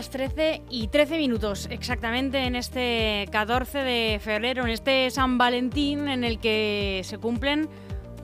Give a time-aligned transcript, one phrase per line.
[0.00, 6.08] Las 13 y 13 minutos exactamente en este 14 de febrero, en este San Valentín
[6.08, 7.68] en el que se cumplen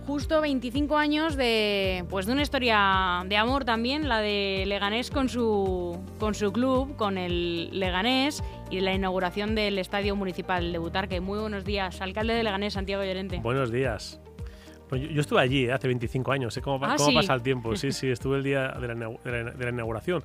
[0.07, 5.29] justo 25 años de, pues de una historia de amor también, la de Leganés con
[5.29, 11.21] su, con su club, con el Leganés y la inauguración del Estadio Municipal de Butarque.
[11.21, 13.39] Muy buenos días, alcalde de Leganés, Santiago Llorente.
[13.41, 14.19] Buenos días.
[14.89, 17.15] Pues yo, estuve allí eh, hace 25 años, sé cómo, Ah, cómo ¿sí?
[17.17, 17.77] pasa el tiempo.
[17.77, 20.25] Sí, sí, estuve el día de la, de la- de la inauguración.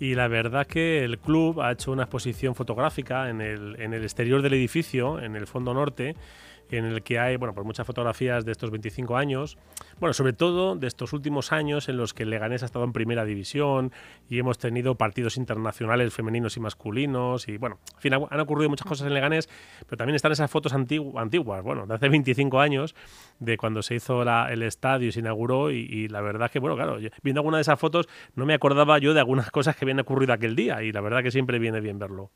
[0.00, 4.02] Y la verdad que el club ha hecho una exposición fotográfica en el, en el
[4.02, 6.14] exterior del edificio, en el fondo norte,
[6.76, 9.56] en el que hay bueno, pues muchas fotografías de estos 25 años.
[10.00, 12.92] Bueno, sobre todo de estos últimos años en los que el Leganés ha estado en
[12.92, 13.92] primera división
[14.28, 17.48] y hemos tenido partidos internacionales femeninos y masculinos.
[17.48, 19.48] Y bueno, en fin, ha- han ocurrido muchas cosas en Leganés,
[19.86, 22.94] pero también están esas fotos antigu- antiguas, bueno, de hace 25 años,
[23.38, 25.70] de cuando se hizo la- el estadio y se inauguró.
[25.70, 28.54] Y, y la verdad que, bueno, claro, yo- viendo alguna de esas fotos, no me
[28.54, 30.82] acordaba yo de algunas cosas que habían ocurrido aquel día.
[30.82, 32.30] Y la verdad que siempre viene bien verlo.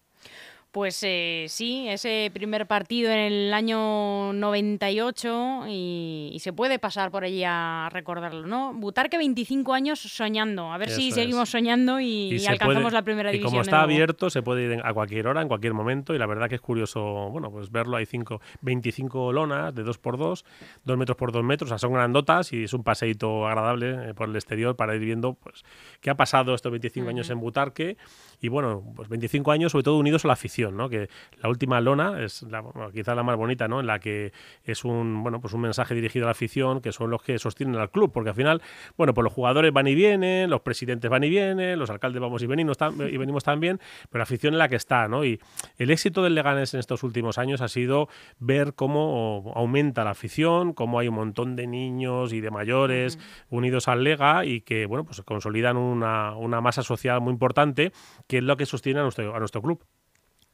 [0.73, 7.11] Pues eh, sí, ese primer partido en el año 98 y, y se puede pasar
[7.11, 8.73] por allí a recordarlo, ¿no?
[8.73, 11.49] Butarque 25 años soñando, a ver si seguimos es.
[11.51, 12.07] soñando y,
[12.37, 13.51] y alcanzamos puede- la primera y división.
[13.51, 16.15] como de está abierto, se puede ir a cualquier hora, en cualquier momento.
[16.15, 17.99] Y la verdad que es curioso, bueno, pues verlo.
[17.99, 20.45] Hay cinco, 25 lonas de 2 por 2
[20.85, 21.69] 2 metros por 2 metros.
[21.69, 25.03] O sea, son grandotas y es un paseíto agradable eh, por el exterior para ir
[25.03, 25.65] viendo pues
[26.01, 27.99] qué ha pasado estos 25 años en Butarque.
[28.41, 30.89] Y bueno, pues 25 años sobre todo unidos a la afición, ¿no?
[30.89, 31.09] Que
[31.41, 33.81] la última lona es la, bueno, quizá la más bonita, ¿no?
[33.81, 34.33] En la que
[34.65, 37.77] es un, bueno, pues un mensaje dirigido a la afición, que son los que sostienen
[37.77, 38.63] al club, porque al final,
[38.97, 42.43] bueno, pues los jugadores van y vienen, los presidentes van y vienen, los alcaldes vamos
[42.43, 42.77] y venimos,
[43.11, 45.25] y venimos también, pero la afición es la que está, ¿no?
[45.25, 45.41] Y
[45.79, 48.09] el éxito del Leganés en estos últimos años ha sido
[48.39, 53.19] ver cómo aumenta la afición, cómo hay un montón de niños y de mayores
[53.51, 57.93] unidos al Lega y que, bueno, pues consolidan una, una masa social muy importante,
[58.27, 59.85] que es lo que sostiene a nuestro, a nuestro club.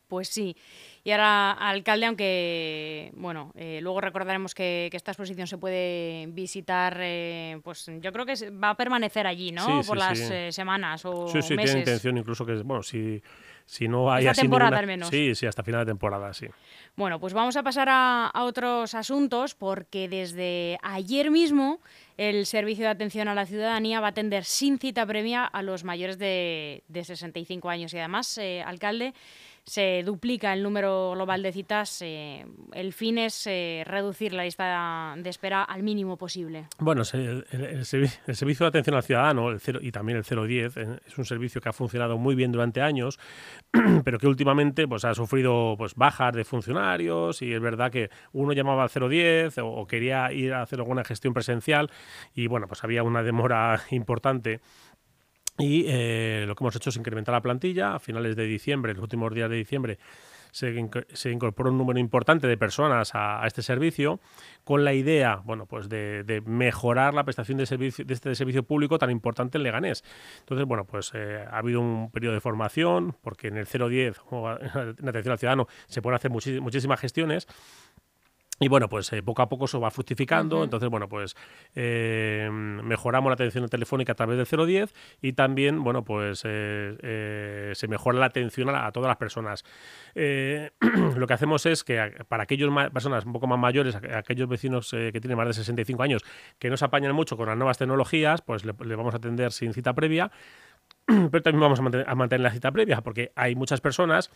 [0.09, 0.57] Pues sí.
[1.05, 6.97] Y ahora, alcalde, aunque, bueno, eh, luego recordaremos que, que esta exposición se puede visitar,
[7.01, 9.65] eh, pues yo creo que va a permanecer allí, ¿no?
[9.65, 10.29] Sí, sí, Por las sí.
[10.33, 11.71] eh, semanas o Sí, sí, meses.
[11.73, 13.23] tiene intención incluso que, bueno, si,
[13.67, 15.09] si no hay Esta así temporada ninguna- al menos.
[15.09, 16.47] Sí, sí, hasta final de temporada, sí.
[16.97, 21.81] Bueno, pues vamos a pasar a, a otros asuntos porque desde ayer mismo
[22.17, 25.85] el Servicio de Atención a la Ciudadanía va a atender sin cita previa a los
[25.85, 29.15] mayores de, de 65 años y además, alcalde,
[29.69, 32.01] se duplica el número global de citas.
[32.03, 36.67] eh, el fin es eh, reducir la lista de espera al mínimo posible.
[36.79, 41.19] Bueno, el servicio de atención al ciudadano el cero- y también el 010 eh, es
[41.19, 43.19] un servicio que ha funcionado muy bien durante años,
[44.05, 48.53] pero que últimamente pues, ha sufrido pues, bajas de funcionarios y es verdad que uno
[48.55, 51.91] llamaba al 010 o, o quería ir a hacer alguna gestión presencial
[52.35, 54.61] y bueno, pues había una demora importante.
[55.59, 57.95] Y eh, lo que hemos hecho es incrementar la plantilla.
[57.95, 59.99] A finales de diciembre, los últimos días de diciembre,
[60.53, 64.21] se, inco- se incorporó un número importante de personas a, este servicio
[64.65, 68.99] con la idea, bueno, pues de, mejorar la prestación de, servicio, de este servicio público
[68.99, 70.05] tan importante en Leganés.
[70.41, 74.51] Entonces, bueno, pues eh, ha habido un periodo de formación, porque en el 010 o
[74.99, 77.47] en atención al ciudadano se pueden hacer muchísimas gestiones.
[78.61, 80.65] Y bueno, pues eh, poco a poco eso va fructificando.
[80.65, 81.37] Entonces, bueno, pues
[81.75, 84.93] eh, mejoramos la atención telefónica a través del 010
[85.23, 89.65] y también, bueno, pues eh, se mejora la atención a, todas las personas.
[90.15, 95.21] Lo que hacemos es que para aquellas personas un poco más mayores, aquellos vecinos que
[95.21, 96.25] tienen más de 65 años,
[96.59, 99.53] que no se apañan mucho con las nuevas tecnologías, pues le, le vamos a atender
[99.53, 100.31] sin cita previa.
[101.07, 104.31] Pero también vamos a mantener, a mantener la cita previa, porque hay muchas personas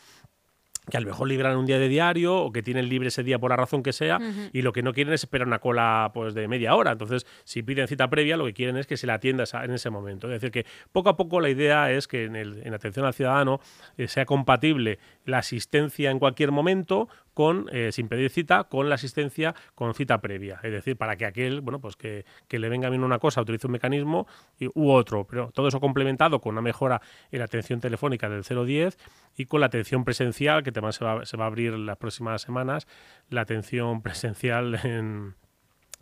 [0.90, 3.38] que a lo mejor libran un día de diario o que tienen libre ese día
[3.38, 4.18] por la razón que sea
[4.52, 6.90] y lo que no quieren es esperar una cola pues de media hora.
[6.92, 9.90] Entonces, si piden cita previa, lo que quieren es que se la atienda en ese
[9.90, 10.26] momento.
[10.26, 13.14] Es decir, que poco a poco la idea es que en, el- en atención al
[13.14, 13.60] ciudadano
[13.96, 18.96] eh, sea compatible la asistencia en cualquier momento con eh, sin pedir cita con la
[18.96, 20.60] asistencia con cita previa.
[20.62, 23.66] Es decir, para que aquel, bueno, pues que, que le venga bien una cosa, utilice
[23.66, 24.26] un mecanismo
[24.58, 25.26] y, u otro.
[25.26, 27.00] Pero todo eso complementado con una mejora
[27.30, 28.98] en la atención telefónica del 010
[29.36, 32.42] y con la atención presencial, que también se va, se va a abrir las próximas
[32.42, 32.86] semanas,
[33.30, 35.34] la atención presencial en,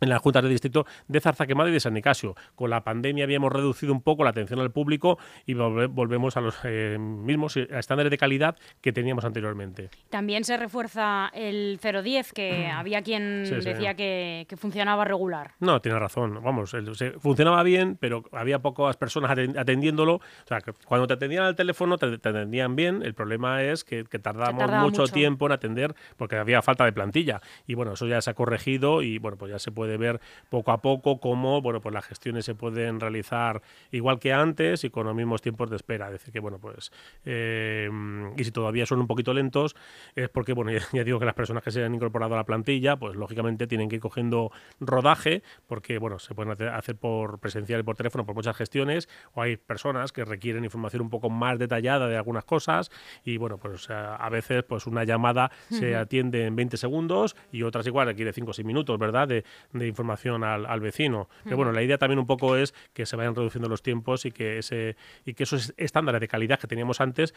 [0.01, 2.35] en las juntas de distrito de Zarzaquemada y de San Nicasio.
[2.55, 6.41] Con la pandemia habíamos reducido un poco la atención al público y volve- volvemos a
[6.41, 9.91] los eh, mismos eh, estándares de calidad que teníamos anteriormente.
[10.11, 13.69] También se refuerza el 010, que había quien Sí, sí.
[13.69, 15.53] decía que, que funcionaba regular.
[15.61, 16.41] No, tiene razón.
[16.43, 16.75] Vamos,
[17.21, 20.15] funcionaba bien, pero había pocas personas aten- atendiéndolo.
[20.17, 23.03] O sea, cuando te atendían al teléfono te, te atendían bien.
[23.03, 25.13] El problema es que, que tardamos mucho, mucho.
[25.13, 27.41] tiempo en atender porque había falta de plantilla.
[27.67, 30.21] Y bueno, eso ya se ha corregido y bueno, pues ya se puede puede ver
[30.49, 34.91] poco a poco cómo bueno, pues las gestiones se pueden realizar igual que antes y
[34.91, 36.07] con los mismos tiempos de espera.
[36.07, 36.93] Es decir, que bueno, pues
[37.25, 37.91] eh,
[38.37, 39.75] y si todavía son un poquito lentos
[40.15, 42.97] es porque, bueno, ya, digo que las personas que se han incorporado a la plantilla,
[42.97, 47.83] pues lógicamente tienen que ir cogiendo rodaje porque, bueno, se pueden hacer, por presencial y
[47.83, 52.09] por teléfono por muchas gestiones o hay personas que requieren información un poco más detallada
[52.09, 52.91] de algunas cosas
[53.25, 57.87] y, bueno, pues a veces pues una llamada se atiende en 20 segundos y otras
[57.87, 59.45] igual requiere 5 o 6 minutos, ¿verdad?, de,
[59.87, 61.29] información al, vecino.
[61.45, 64.33] Pero bueno, la idea también un poco es que se vayan reduciendo los tiempos y
[64.33, 67.35] que, ese, y que esos estándares de calidad que teníamos antes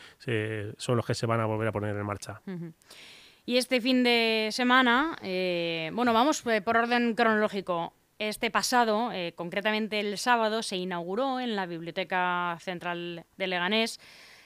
[0.78, 2.42] son los que se van a volver a poner en marcha.
[3.45, 7.94] Y este fin de semana, eh, bueno, vamos eh, por orden cronológico.
[8.19, 14.00] Este pasado, eh, concretamente el sábado, se inauguró en la Biblioteca Central de Leganés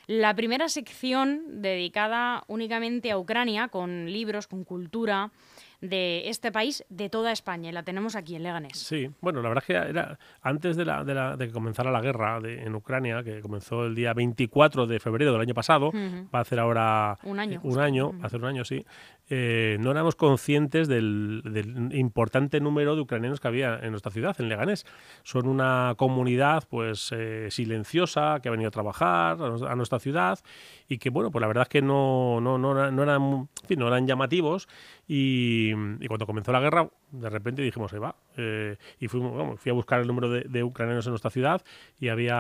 [0.08, 5.32] la primera sección dedicada únicamente a Ucrania, con libros, con cultura,
[5.82, 8.78] de este país, de toda España, y la tenemos aquí en Leganés.
[8.78, 11.92] Sí, bueno, la verdad es que era antes de, la, de, la, de que comenzara
[11.92, 16.40] la guerra en Ucrania, que comenzó el día 24 de febrero del año pasado, va
[16.40, 18.86] a hacer ahora un año, un año hace un año, sí,
[19.30, 21.42] eh, no éramos conscientes del,
[21.94, 24.86] importante número de ucranianos que había en nuestra ciudad, en Leganés.
[25.24, 30.40] Son una comunidad pues eh, silenciosa que ha venido a trabajar a, nuestra ciudad
[30.88, 32.72] y que, bueno, pues la verdad es que no, no, no,
[33.04, 34.70] eran, no eran llamativos
[35.08, 35.72] y,
[36.08, 38.16] cuando comenzó la guerra, de repente dijimos, ahí va.
[38.36, 39.22] Eh, y fui,
[39.58, 41.62] fui a buscar el número de, ucranianos en nuestra ciudad
[42.00, 42.36] y había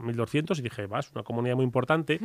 [0.00, 2.20] 1.200 y dije, va, es una comunidad muy importante.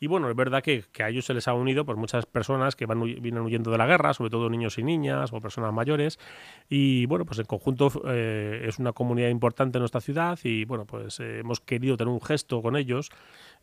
[0.00, 2.86] Y bueno, es verdad que, a ellos se les ha unido pues, muchas personas que
[2.86, 6.18] van, vienen huyendo de la guerra, sobre todo niños y niñas o personas mayores.
[6.68, 10.86] Y bueno, pues en conjunto eh, es una comunidad importante en nuestra ciudad y bueno,
[10.86, 13.10] pues eh, hemos querido tener un gesto con ellos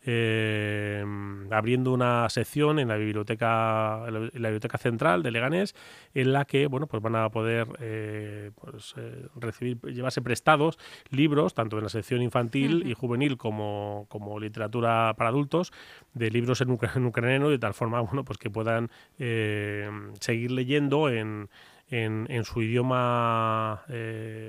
[0.06, 1.04] eh,
[1.52, 5.76] abriendo una sección en la biblioteca en la biblioteca central de Leganés
[6.14, 10.80] en la que bueno pues van a poder eh, pues, eh, recibir llevarse prestados
[11.10, 15.74] libros tanto en la sección infantil y juvenil como, como literatura para adultos
[16.14, 21.50] de libros en, ucraniano de tal forma bueno pues que puedan seguir leyendo en
[21.92, 23.84] en, en, su idioma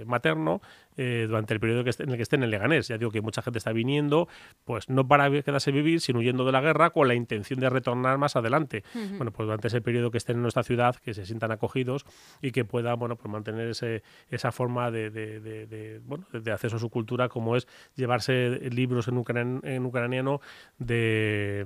[0.07, 0.61] materno
[1.03, 2.89] eh, durante el periodo que en el que estén en Leganés.
[2.89, 4.29] Ya digo que mucha gente está viniendo,
[4.67, 8.19] pues no para quedarse vivir, sino huyendo de la guerra con la intención de retornar
[8.19, 8.85] más adelante.
[9.17, 12.05] Bueno, pues durante ese periodo que estén en nuestra ciudad, que se sientan acogidos
[12.43, 16.77] y que puedan, bueno, pues mantener ese, esa forma de, de, de, bueno, de acceso
[16.77, 17.67] a su cultura, como es
[17.97, 20.43] llevarse libros en, en ucraniano
[20.79, 21.65] de,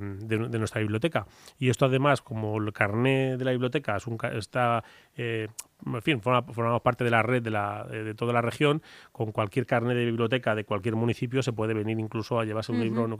[0.60, 1.26] nuestra biblioteca.
[1.58, 4.84] Y esto además, como el carné de la biblioteca es un, está...
[5.16, 5.48] Eh,
[5.86, 8.82] en fin, formamos parte de la red de, la, de, toda la región,
[9.12, 12.80] con cualquier carnet de biblioteca de cualquier municipio se puede venir incluso a llevarse un
[12.80, 13.12] libro en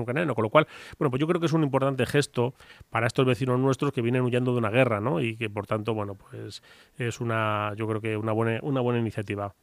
[0.00, 0.66] ucraniano, con lo cual,
[0.98, 2.54] bueno, pues yo creo que es un importante gesto
[2.90, 5.20] para estos vecinos nuestros que vienen huyendo de una guerra, ¿no?
[5.20, 6.62] Y que por tanto, bueno, pues
[6.96, 9.54] es una, yo creo que una buena, una buena iniciativa.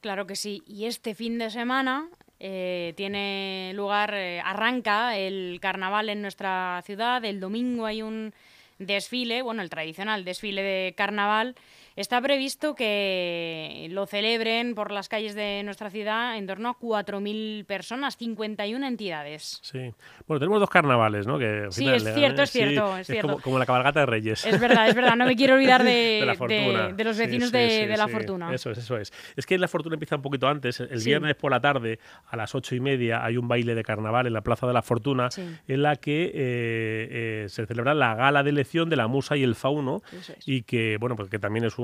[0.00, 0.62] Claro que sí.
[0.66, 2.08] Y este fin de semana
[2.40, 7.24] eh, tiene lugar, eh, arranca el carnaval en nuestra ciudad.
[7.24, 8.32] El domingo hay un
[8.78, 11.54] desfile, bueno, el tradicional desfile de carnaval,
[11.96, 17.64] está previsto que lo celebren por las calles de nuestra ciudad en torno a 4.000
[17.66, 19.60] personas, 51 entidades.
[19.62, 19.92] Sí.
[20.26, 21.38] Bueno, tenemos dos carnavales, ¿no?
[21.38, 22.96] Que, sí, es cierto, es cierto.
[22.96, 23.08] es,
[23.42, 24.44] Como, la cabalgata de Reyes.
[24.44, 25.16] Es verdad, es verdad.
[25.16, 28.52] No me quiero olvidar de, de, los vecinos de, la fortuna.
[28.54, 29.12] Eso es, eso es.
[29.36, 30.80] Es que la fortuna empieza un poquito antes.
[30.80, 34.26] El viernes por la tarde, a las ocho y media, hay un baile de carnaval
[34.26, 38.42] en la Plaza de la Fortuna, en la que eh, eh, se celebra la gala
[38.42, 40.02] de elección de la musa y el fauno.
[40.46, 41.81] Y que, bueno, pues que también es un,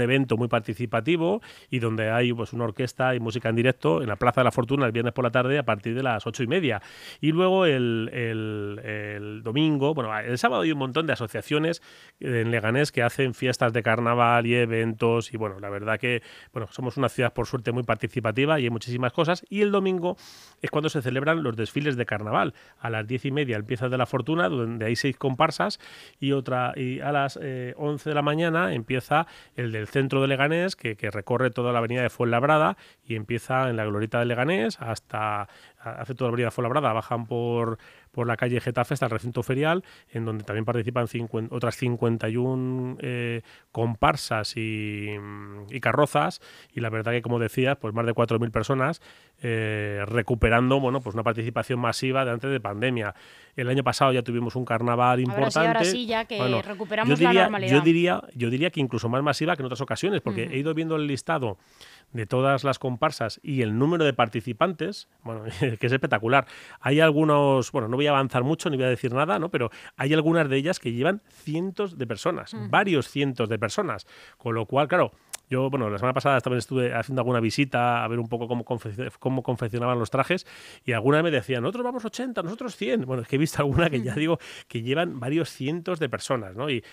[0.00, 4.16] evento muy participativo y donde hay pues una orquesta y música en directo en la
[4.16, 6.46] Plaza de la Fortuna el viernes por la tarde a partir de las ocho y
[6.46, 6.82] media.
[7.20, 11.82] Y luego el, el, domingo, bueno, el sábado hay un montón de asociaciones
[12.20, 16.22] en Leganés que hacen fiestas de carnaval y eventos y bueno, la verdad que
[16.52, 20.16] bueno, somos una ciudad por suerte muy participativa y hay muchísimas cosas y el domingo
[20.62, 22.54] es cuando se celebran los desfiles de carnaval.
[22.78, 25.80] A las diez y media empieza de la Fortuna, donde hay seis comparsas
[26.18, 29.09] y otra y a las eh, once de la mañana empieza
[29.56, 33.76] el del centro de Leganés que, recorre toda la avenida de Fuenlabrada y empieza en
[33.76, 35.48] la glorieta de Leganés hasta
[35.78, 37.78] hace toda la avenida Fuenlabrada, bajan por,
[38.10, 41.06] por la calle Getafe hasta el recinto ferial, en donde también participan
[41.50, 45.10] otras 51 eh, comparsas y,
[45.70, 46.40] y, carrozas,
[46.72, 49.00] y la verdad que, como decías, pues más de 4.000 personas
[49.42, 53.14] eh, recuperando bueno, pues una participación masiva de antes de pandemia.
[53.56, 55.66] El año pasado ya tuvimos un carnaval importante.
[55.66, 57.72] ahora sí, ya que recuperamos la normalidad.
[57.72, 60.74] Yo diría, yo diría que incluso más masiva que en otras ocasiones, porque he ido
[60.74, 61.58] viendo el listado
[62.12, 65.44] de todas las comparsas y el número de participantes, bueno,
[65.80, 66.46] que es espectacular.
[66.80, 69.50] Hay algunos, bueno, no voy a avanzar mucho ni voy a decir nada, ¿no?
[69.50, 74.06] Pero hay algunas de ellas que llevan cientos de personas, varios cientos de personas.
[74.38, 75.12] Con lo cual, claro,
[75.50, 78.64] yo, bueno, la semana pasada también estuve haciendo alguna visita a ver un poco cómo,
[79.18, 80.46] cómo confeccionaban los trajes
[80.84, 83.04] y algunas me decían, nosotros vamos 80, nosotros 100.
[83.04, 84.38] Bueno, es que he visto alguna que ya digo
[84.68, 86.70] que llevan varios cientos de personas, ¿no?
[86.70, 86.84] Y,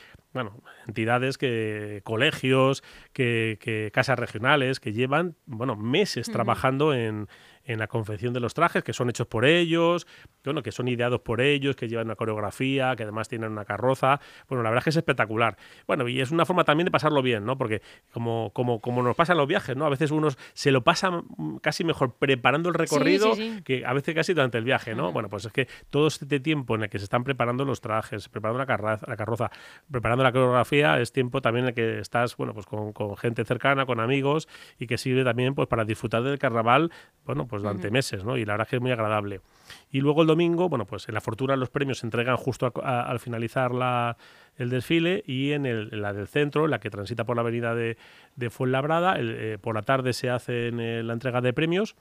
[0.43, 7.27] bueno, entidades que, colegios, que, que casas regionales, que llevan, bueno, meses trabajando en,
[7.67, 10.07] en la confección de los trajes, que son hechos por ellos,
[10.43, 14.21] bueno, que son ideados por ellos, que llevan una coreografía, que además tienen una carroza.
[14.47, 15.57] Bueno, la verdad es que es espectacular.
[15.85, 17.57] Bueno, y es una forma también de pasarlo bien, ¿no?
[17.57, 19.85] Porque como, como, como nos pasan los viajes, ¿no?
[19.85, 21.23] A veces unos se lo pasan
[21.61, 23.33] casi mejor preparando el recorrido
[23.65, 25.11] que a veces casi durante el viaje, ¿no?
[25.11, 28.29] Bueno, pues es que todo este tiempo en el que se están preparando los trajes,
[28.29, 29.51] preparando la, carroza, la carroza
[29.91, 33.43] preparando la coreografía, es tiempo también en el que estás, bueno, pues con, con gente
[33.45, 34.47] cercana, con amigos
[34.79, 36.91] y que sirve también pues para disfrutar del carnaval,
[37.25, 38.37] bueno, pues durante meses, ¿no?
[38.37, 39.41] Y la verdad que es muy agradable.
[39.91, 43.19] Y luego el domingo, bueno, pues en la Fortuna los premios se entregan justo al
[43.19, 44.17] finalizar la,
[44.57, 47.97] el desfile y en, el, la del centro, la que transita por la avenida de,
[48.35, 51.95] de Fuenlabrada, eh, por la tarde se hace en, la entrega de premios.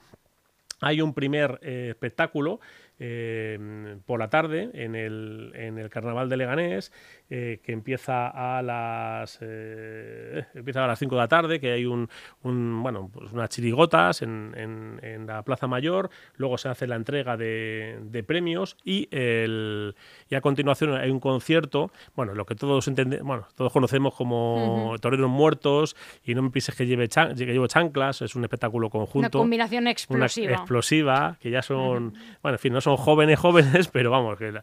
[0.79, 2.59] Hay un primer eh, espectáculo
[2.99, 6.91] eh, por la tarde en el, en el Carnaval de Leganés
[7.29, 11.85] eh, que empieza a las eh, empieza a las 5 de la tarde, que hay
[11.85, 12.09] un,
[12.41, 17.99] bueno, pues unas chirigotas en, en, la Plaza Mayor, luego se hace la entrega de,
[18.01, 19.93] de premios y, el,
[20.29, 24.95] y a continuación hay un concierto, bueno, lo que todos entendemos, bueno, todos conocemos como
[25.01, 29.39] Toreros Muertos y No me pises que lleve que llevo chanclas, es un espectáculo conjunto.
[29.39, 30.53] Una combinación explosiva.
[30.53, 34.53] explosiva, que ya son, bueno, en fin, no son jóvenes jóvenes, pero vamos, que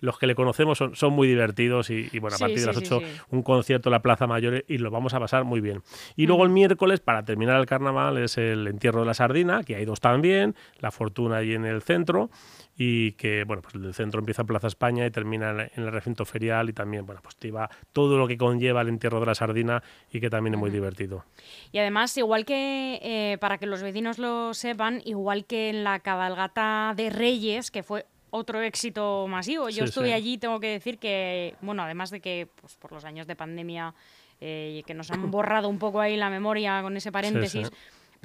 [0.00, 2.76] los que le conocemos son, son muy divertidos y, y, bueno, a partir de las
[2.76, 5.82] 8 un concierto en la Plaza Mayor y lo vamos a pasar muy bien.
[6.16, 9.76] Y luego el miércoles, para terminar el carnaval, es el entierro de la sardina, que
[9.76, 12.30] hay dos también, la fortuna ahí en el centro
[12.76, 16.24] y que, bueno, pues el centro empieza en Plaza España y termina en el recinto
[16.24, 19.34] ferial y también, bueno, pues te va todo lo que conlleva el entierro de la
[19.34, 21.24] sardina y que también es muy divertido.
[21.72, 26.00] Y además, igual que, eh, para que los vecinos lo sepan, igual que en la
[26.00, 29.70] cabalgata de Reyes, que fue otro éxito masivo.
[29.70, 33.26] Yo estuve allí, tengo que decir que, bueno, además de que pues, por los años
[33.26, 33.94] de pandemia
[34.40, 37.70] eh, que nos han borrado un poco ahí la memoria con ese paréntesis,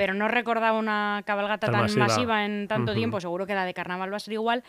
[0.01, 2.43] pero no recordaba una cabalgata tan, masiva.
[2.43, 4.63] en tanto tiempo, seguro que la de carnaval va a ser igual.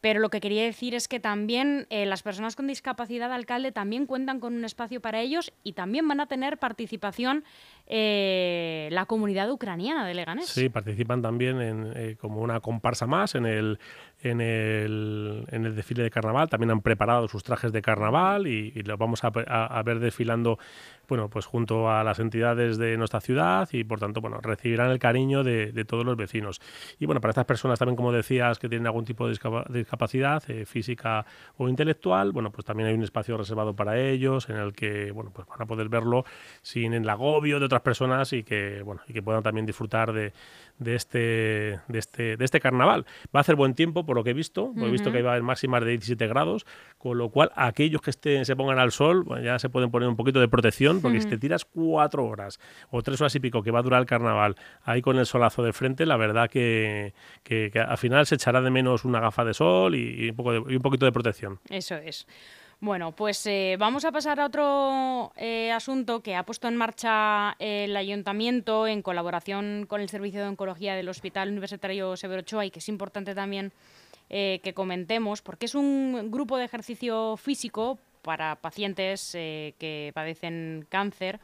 [0.00, 4.04] Pero lo que quería decir es que también eh, las personas con discapacidad, alcalde, también
[4.04, 7.44] cuentan con un espacio para ellos y también van a tener participación
[7.86, 10.46] eh, la comunidad ucraniana de Leganés.
[10.46, 13.78] Sí, participan también en, como una comparsa más en el,
[14.22, 16.48] en el, en el desfile de carnaval.
[16.48, 20.58] También han preparado sus trajes de carnaval y, los vamos a, ver desfilando
[21.06, 24.98] bueno, pues junto a las entidades de nuestra ciudad y por tanto bueno, recibirán el
[24.98, 26.60] cariño de, todos los vecinos.
[26.98, 29.38] Y bueno, para estas personas también, como decías, que tienen algún tipo de
[29.68, 31.26] discapacidad eh, física
[31.58, 35.30] o intelectual, bueno, pues también hay un espacio reservado para ellos en el que bueno,
[35.34, 36.24] pues van a poder verlo
[36.62, 40.32] sin el agobio de otras personas y que, bueno, y que puedan también disfrutar de,
[40.78, 41.18] de este,
[41.88, 43.04] de este, de este carnaval.
[43.34, 44.72] Va a hacer buen tiempo, por lo que he visto.
[44.76, 46.66] He visto que va a haber máximas de 17 grados,
[46.98, 50.16] con lo cual aquellos que estén, se pongan al sol ya se pueden poner un
[50.16, 53.70] poquito de protección, porque si te tiras cuatro horas o tres horas y pico que
[53.70, 57.70] va a durar el carnaval ahí con el solazo de frente, la verdad que, que,
[57.74, 60.82] al final se echará de menos una gafa de sol y, un, poco y un
[60.82, 61.60] poquito de protección.
[61.68, 62.26] Eso es.
[62.84, 67.56] Bueno, pues eh, vamos a pasar a otro eh, asunto que ha puesto en marcha
[67.58, 72.70] el ayuntamiento en colaboración con el Servicio de Oncología del Hospital Universitario Severo Ochoa y
[72.70, 73.72] que es importante también
[74.28, 81.40] eh, que comentemos porque es un grupo de ejercicio físico para pacientes que padecen cáncer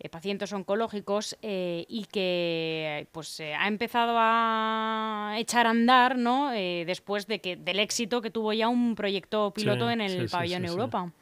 [0.00, 6.50] eh, pacientes oncológicos eh, y que pues eh, ha empezado a echar a andar ¿no?
[6.50, 11.12] después de que del éxito que tuvo ya un proyecto piloto en el pabellón Europa.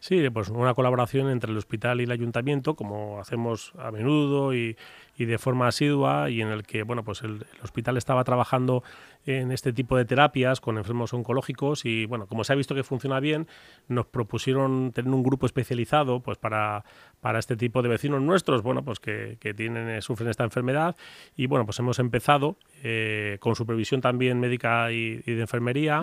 [0.00, 4.76] Sí, pues una colaboración entre el hospital y el ayuntamiento, como hacemos a menudo y,
[5.16, 8.82] y de forma asidua, y en el que bueno, pues el, hospital estaba trabajando
[9.24, 12.84] en este tipo de terapias con enfermos oncológicos y bueno, como se ha visto que
[12.84, 13.48] funciona bien,
[13.88, 16.84] nos propusieron tener un grupo especializado pues para,
[17.20, 20.96] para este tipo de vecinos nuestros, bueno, pues que, que tienen, eh, sufren esta enfermedad.
[21.36, 26.02] Y bueno, pues hemos empezado eh, con supervisión también médica y, de enfermería,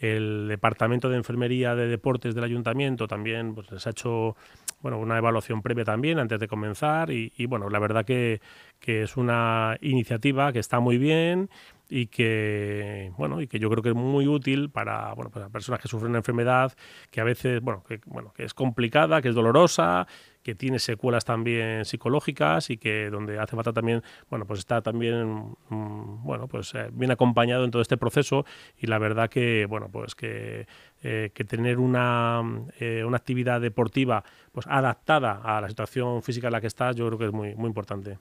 [0.00, 4.34] el departamento de enfermería de deportes del ayuntamiento también pues les ha hecho
[4.80, 8.40] bueno, una evaluación previa también antes de comenzar y, bueno, la verdad que,
[8.78, 11.50] que es una iniciativa que está muy bien
[11.90, 15.80] y que bueno y que yo creo que es muy útil para bueno para personas
[15.80, 16.72] que sufren una enfermedad
[17.10, 20.06] que a veces bueno que bueno que es complicada que es dolorosa
[20.42, 25.56] que tiene secuelas también psicológicas y que donde hace falta también, bueno, pues está también,
[25.68, 28.44] mm, bueno, pues eh, bien acompañado en todo este proceso.
[28.78, 30.66] Y la verdad que, bueno, pues que,
[31.02, 32.42] eh, que tener una,
[32.78, 37.06] eh, una actividad deportiva pues adaptada a la situación física en la que estás, yo
[37.06, 38.18] creo que es muy, muy importante.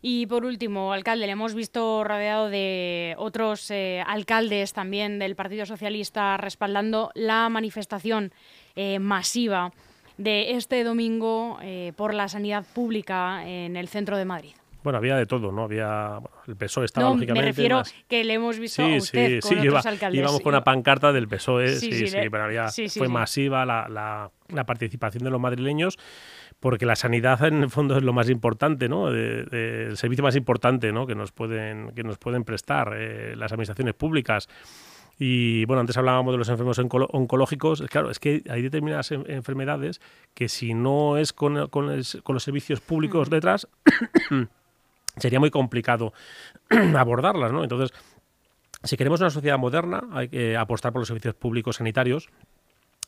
[0.00, 3.70] Y por último, alcalde, le hemos visto rodeado de otros
[4.06, 8.32] alcaldes también del Partido Socialista respaldando la manifestación
[9.00, 9.72] masiva
[10.16, 14.54] de este domingo eh, por la sanidad pública en el centro de Madrid.
[14.84, 15.62] Bueno, había de todo, ¿no?
[15.62, 17.42] Había el PSOE estaba no, lógicamente.
[17.42, 20.20] Me refiero que le hemos visto a usted sí, con sí, otros alcaldes.
[20.20, 24.30] Íbamos con una pancarta del PSOE, sí, sí, sí, pero había, fue masiva la, la,
[24.48, 25.98] la, participación de los madrileños,
[26.60, 29.08] porque la sanidad en el fondo es lo más importante, ¿no?
[29.08, 31.06] el servicio más importante, ¿no?
[31.06, 34.48] Que nos pueden que nos pueden prestar eh, las administraciones públicas.
[35.18, 37.82] Y bueno, antes hablábamos de los enfermos oncológicos.
[37.88, 40.00] Claro, es que hay determinadas enfermedades
[40.34, 43.68] que si no es con, con, los servicios públicos detrás,
[45.16, 46.12] sería muy complicado
[46.96, 47.62] abordarlas, ¿no?
[47.62, 47.96] Entonces,
[48.82, 52.28] si queremos una sociedad moderna, hay que apostar por los servicios públicos sanitarios,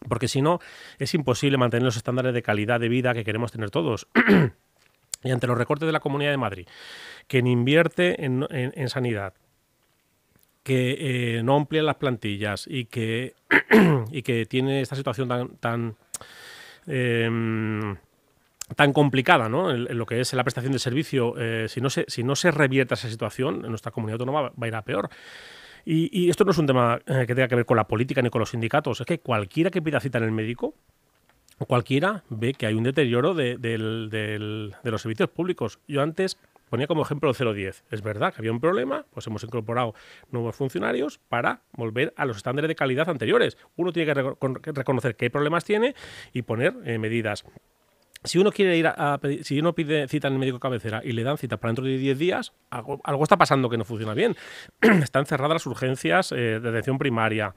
[0.08, 0.60] porque si no,
[0.98, 4.06] es imposible mantener los estándares de calidad de vida que queremos tener todos.
[5.24, 6.68] y ante los recortes de la Comunidad de Madrid,
[7.26, 9.34] que invierte en, en sanidad,
[10.66, 13.34] que eh, no amplía las plantillas y que,
[14.10, 15.94] y que tiene esta situación tan, tan,
[16.88, 17.96] em,
[18.74, 19.70] tan complicada ¿no?
[19.70, 22.50] En, lo que es la prestación de servicio, eh, si, no se, si no se
[22.50, 25.08] revierta esa situación, nuestra comunidad autónoma va a ir a peor.
[25.84, 28.28] Y, esto no es un tema eh, que tenga que ver con la política ni
[28.28, 30.74] con los sindicatos, es que cualquiera que pida cita en el médico,
[31.68, 35.78] cualquiera ve que hay un deterioro de, de los servicios públicos.
[35.86, 37.84] Yo antes Ponía como ejemplo el 010.
[37.90, 39.94] Es verdad que había un problema, pues hemos incorporado
[40.30, 43.56] nuevos funcionarios para volver a los estándares de calidad anteriores.
[43.76, 45.94] Uno tiene que reconocer qué problemas tiene
[46.32, 47.44] y poner eh, medidas.
[48.24, 51.12] Si uno quiere ir a, pedir, si uno pide cita en el médico cabecera y
[51.12, 54.34] le dan cita para dentro de 10 días, algo, está pasando que no funciona bien.
[54.80, 57.54] Están cerradas las urgencias eh, de atención primaria,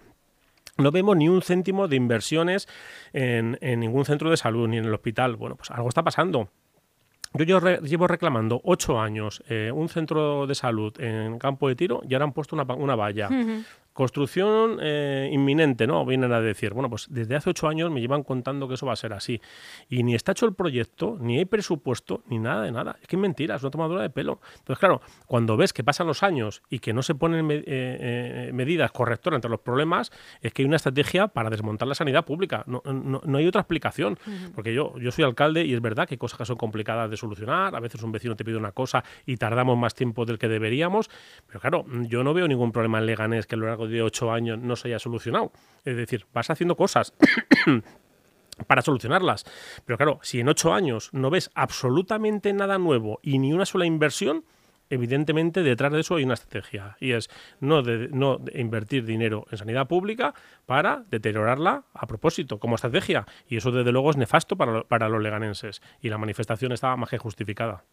[0.78, 2.68] no vemos ni un céntimo de inversiones
[3.12, 5.36] en, en, ningún centro de salud ni en el hospital.
[5.36, 6.50] Bueno, pues algo está pasando.
[7.34, 12.14] Yo, llevo reclamando ocho años eh, un centro de salud en campo de tiro y
[12.14, 13.30] ahora han puesto una, una valla.
[14.00, 16.06] Construcción eh, inminente, ¿no?
[16.06, 18.94] Vienen a decir, bueno, pues desde hace ocho años me llevan contando que eso va
[18.94, 19.42] a ser así.
[19.90, 22.96] Y ni está hecho el proyecto, ni hay presupuesto, ni nada de nada.
[23.02, 24.40] Es que es mentira, es una tomadura de pelo.
[24.60, 28.90] Entonces, claro, cuando ves que pasan los años y que no se ponen eh, medidas
[28.94, 32.64] correctoras entre los problemas, es que hay una estrategia para desmontar la sanidad pública.
[32.68, 34.18] No, no, hay otra explicación.
[34.56, 37.18] Porque yo, yo soy alcalde y es verdad que hay cosas que son complicadas de
[37.18, 37.76] solucionar.
[37.76, 41.10] A veces un vecino te pide una cosa y tardamos más tiempo del que deberíamos.
[41.48, 44.32] Pero claro, yo no veo ningún problema en Leganés que a lo largo de ocho
[44.32, 45.52] años no se haya solucionado.
[45.86, 47.14] Es decir, vas haciendo cosas.
[48.68, 49.46] para solucionarlas.
[49.86, 53.86] Pero claro, si en ocho años no ves absolutamente nada nuevo y ni una sola
[53.86, 54.44] inversión,
[54.90, 59.58] evidentemente detrás de eso hay una estrategia y es no, de, no invertir dinero en
[59.58, 60.34] sanidad pública
[60.66, 65.22] para deteriorarla a propósito como estrategia y eso desde luego es nefasto para, para los
[65.22, 67.84] leganenses y la manifestación estaba más que justificada.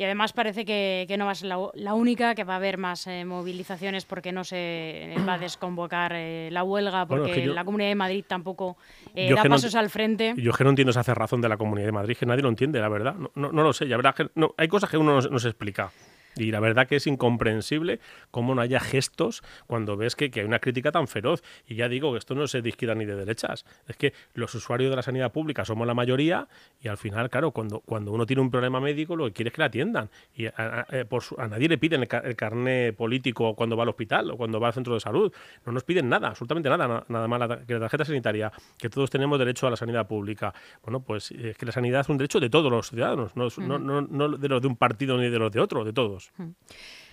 [0.00, 3.06] Y además parece que, no va a ser la, única, que va a haber más
[3.06, 7.96] eh, movilizaciones porque no se va a desconvocar eh, la huelga, porque la Comunidad de
[7.96, 8.78] Madrid tampoco
[9.14, 10.32] eh, da pasos al frente.
[10.38, 12.80] Yo que no entiendo esa cerrazón de la Comunidad de Madrid, que nadie lo entiende,
[12.80, 13.14] la verdad.
[13.14, 15.48] No, no, no lo sé, ya verá que no, hay cosas que uno no se
[15.48, 15.92] explica.
[16.36, 20.58] Y la verdad que es incomprensible cómo no haya gestos cuando ves que, hay una
[20.58, 21.42] crítica tan feroz.
[21.66, 23.64] Y ya digo que esto no es de izquierda ni de derechas.
[23.86, 26.48] Es que los usuarios de la sanidad pública somos la mayoría
[26.80, 29.54] y al final, claro, cuando, cuando uno tiene un problema médico lo que quiere es
[29.54, 30.10] que la atiendan.
[30.34, 31.06] Y a, eh,
[31.48, 34.94] nadie le piden el, carné político cuando va al hospital o cuando va al centro
[34.94, 35.32] de salud.
[35.66, 39.38] No nos piden nada, absolutamente nada, nada más que la tarjeta sanitaria, que todos tenemos
[39.38, 40.54] derecho a la sanidad pública.
[40.82, 44.00] Bueno, pues es que la sanidad es un derecho de todos los ciudadanos, no, no,
[44.00, 46.19] no de los de un partido ni de los de otro, de todos.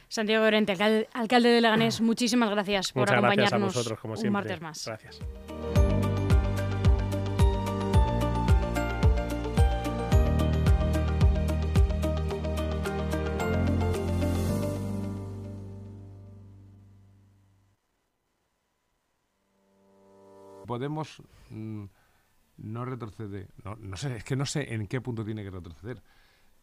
[0.09, 0.73] Santiago Llorente,
[1.13, 4.85] alcalde de Leganés, muchísimas gracias por acompañarnos gracias a un martes más.
[4.85, 5.19] Gracias.
[20.65, 21.85] Podemos mm,
[22.57, 23.47] no retroceder.
[23.79, 26.01] no sé, es que no sé en qué punto tiene que retroceder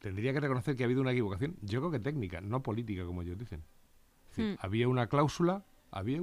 [0.05, 3.23] tendría que reconocer que ha habido una equivocación, yo creo que técnica, no política, como
[3.23, 3.65] ellos dicen.
[4.37, 4.53] Hmm.
[4.59, 6.19] Había una cláusula, había